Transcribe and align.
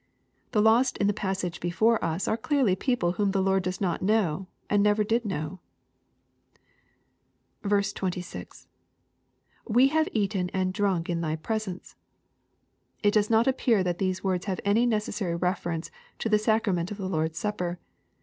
The 0.51 0.63
lost 0.63 0.97
in 0.97 1.05
the 1.05 1.13
passage 1.13 1.59
before 1.59 1.99
ua 2.01 2.17
are 2.25 2.35
clearly 2.35 2.75
people 2.75 3.11
whom 3.11 3.29
the 3.29 3.39
Lord 3.43 3.61
does 3.61 3.79
not 3.79 4.01
know, 4.01 4.47
and 4.67 4.81
never 4.81 5.03
did 5.03 5.23
know. 5.25 5.59
26. 7.61 8.67
—[We 9.69 9.89
have 9.89 10.09
eaten 10.11 10.49
and 10.55 10.73
drunk 10.73 11.07
in 11.07 11.21
thy 11.21 11.35
presence.] 11.35 11.95
It 13.03 13.11
does 13.13 13.29
not 13.29 13.45
appear 13.45 13.83
that 13.83 13.99
these 13.99 14.23
words 14.23 14.45
have 14.45 14.59
any 14.65 14.87
necessary 14.87 15.35
reference 15.35 15.91
to 16.17 16.29
the 16.29 16.39
sacrament 16.39 16.89
of 16.89 16.97
the 16.97 17.05
Lord's 17.07 17.37
Supper. 17.37 17.77